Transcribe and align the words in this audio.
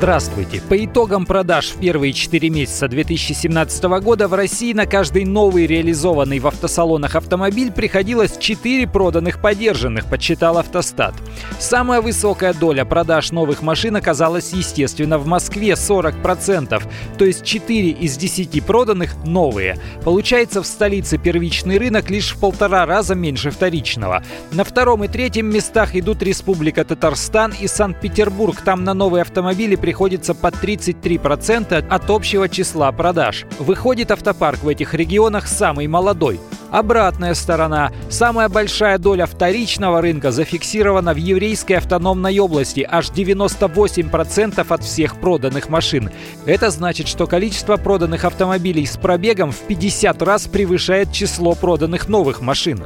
Здравствуйте! 0.00 0.62
По 0.66 0.82
итогам 0.82 1.26
продаж 1.26 1.72
в 1.72 1.78
первые 1.78 2.14
4 2.14 2.48
месяца 2.48 2.88
2017 2.88 3.84
года 4.02 4.28
в 4.28 4.32
России 4.32 4.72
на 4.72 4.86
каждый 4.86 5.26
новый 5.26 5.66
реализованный 5.66 6.38
в 6.38 6.46
автосалонах 6.46 7.16
автомобиль 7.16 7.70
приходилось 7.70 8.38
4 8.38 8.86
проданных 8.86 9.42
подержанных, 9.42 10.06
подсчитал 10.06 10.56
автостат. 10.56 11.12
Самая 11.58 12.00
высокая 12.00 12.54
доля 12.54 12.86
продаж 12.86 13.30
новых 13.30 13.60
машин 13.60 13.94
оказалась, 13.94 14.54
естественно, 14.54 15.18
в 15.18 15.26
Москве 15.26 15.72
40%, 15.72 16.82
то 17.18 17.24
есть 17.26 17.44
4 17.44 17.90
из 17.90 18.16
10 18.16 18.64
проданных 18.64 19.22
новые. 19.26 19.76
Получается, 20.02 20.62
в 20.62 20.66
столице 20.66 21.18
первичный 21.18 21.76
рынок 21.76 22.08
лишь 22.08 22.32
в 22.32 22.40
полтора 22.40 22.86
раза 22.86 23.14
меньше 23.14 23.50
вторичного. 23.50 24.22
На 24.50 24.64
втором 24.64 25.04
и 25.04 25.08
третьем 25.08 25.50
местах 25.50 25.94
идут 25.94 26.22
Республика 26.22 26.86
Татарстан 26.86 27.52
и 27.60 27.68
Санкт-Петербург. 27.68 28.62
Там 28.62 28.82
на 28.82 28.94
новые 28.94 29.20
автомобили 29.20 29.74
приходится 29.74 29.89
под 30.34 30.54
33% 30.54 31.86
от 31.88 32.10
общего 32.10 32.48
числа 32.48 32.90
продаж. 32.92 33.46
Выходит, 33.58 34.10
автопарк 34.10 34.62
в 34.62 34.68
этих 34.68 34.94
регионах 34.94 35.46
самый 35.46 35.86
молодой. 35.86 36.40
Обратная 36.70 37.34
сторона. 37.34 37.90
Самая 38.08 38.48
большая 38.48 38.98
доля 38.98 39.26
вторичного 39.26 40.00
рынка 40.00 40.30
зафиксирована 40.30 41.12
в 41.14 41.16
еврейской 41.16 41.74
автономной 41.74 42.38
области, 42.38 42.86
аж 42.88 43.10
98% 43.10 44.64
от 44.68 44.84
всех 44.84 45.20
проданных 45.20 45.68
машин. 45.68 46.10
Это 46.46 46.70
значит, 46.70 47.08
что 47.08 47.26
количество 47.26 47.76
проданных 47.76 48.24
автомобилей 48.24 48.86
с 48.86 48.96
пробегом 48.96 49.50
в 49.50 49.58
50 49.58 50.22
раз 50.22 50.46
превышает 50.46 51.12
число 51.12 51.54
проданных 51.54 52.08
новых 52.08 52.40
машин. 52.40 52.82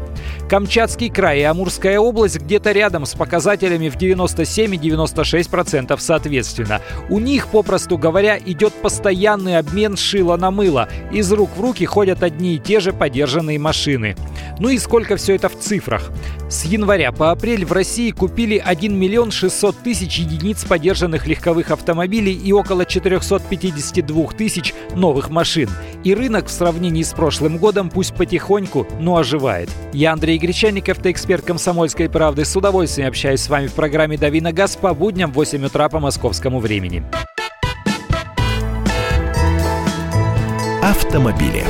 Камчатский 0.48 1.08
край 1.08 1.40
и 1.40 1.42
Амурская 1.42 1.98
область 1.98 2.38
где-то 2.38 2.72
рядом 2.72 3.06
с 3.06 3.14
показателями 3.14 3.88
в 3.88 3.96
97 3.96 4.74
и 4.74 4.78
96% 4.78 5.96
соответственно. 5.98 6.80
У 7.08 7.18
них, 7.18 7.48
попросту 7.48 7.96
говоря, 7.96 8.38
идет 8.38 8.74
постоянный 8.74 9.58
обмен 9.58 9.96
шила 9.96 10.36
на 10.36 10.50
мыло. 10.50 10.88
Из 11.12 11.32
рук 11.32 11.50
в 11.56 11.60
руки 11.60 11.86
ходят 11.86 12.22
одни 12.22 12.56
и 12.56 12.58
те 12.58 12.80
же 12.80 12.92
подержанные 12.92 13.58
машины. 13.58 14.16
Ну 14.58 14.68
и 14.68 14.78
сколько 14.78 15.16
все 15.16 15.34
это 15.34 15.48
в 15.48 15.58
цифрах? 15.58 16.10
С 16.50 16.64
января 16.66 17.10
по 17.10 17.30
апрель 17.30 17.64
в 17.64 17.72
России 17.72 18.10
купили 18.10 18.62
1 18.64 18.96
миллион 18.96 19.30
600 19.30 19.78
тысяч 19.78 20.18
единиц 20.18 20.64
подержанных 20.64 21.26
легковых 21.26 21.70
автомобилей 21.70 22.34
и 22.34 22.52
около 22.52 22.84
452 22.84 24.26
тысяч 24.32 24.74
новых 24.94 25.30
машин. 25.30 25.70
И 26.04 26.14
рынок 26.14 26.48
в 26.48 26.50
сравнении 26.50 27.02
с 27.02 27.14
прошлым 27.14 27.56
годом 27.56 27.88
пусть 27.88 28.14
потихоньку, 28.14 28.86
но 29.00 29.16
оживает. 29.16 29.70
Я 29.94 30.12
Андрей 30.12 30.36
Гречанников, 30.36 31.04
эксперт 31.04 31.44
«Комсомольской 31.44 32.10
правды». 32.10 32.44
С 32.44 32.54
удовольствием 32.54 33.08
общаюсь 33.08 33.40
с 33.40 33.48
вами 33.48 33.68
в 33.68 33.72
программе 33.72 34.18
«Дави 34.18 34.42
на 34.42 34.52
газ» 34.52 34.76
по 34.76 34.92
будням 34.92 35.32
в 35.32 35.36
8 35.36 35.64
утра 35.64 35.88
по 35.88 36.00
московскому 36.00 36.60
времени. 36.60 37.02
Автомобили. 40.82 41.64